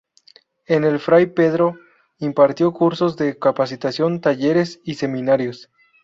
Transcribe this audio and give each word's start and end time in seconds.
En 0.65 0.83
el 0.83 0.99
Fray 0.99 1.27
Pedro 1.27 1.77
impartió 2.17 2.73
cursos 2.73 3.17
de 3.17 3.37
capacitación, 3.37 4.19
talleres 4.19 4.79
y 4.83 4.95
seminarios. 4.95 5.69